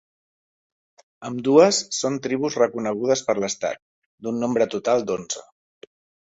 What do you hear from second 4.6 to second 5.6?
total d'onze.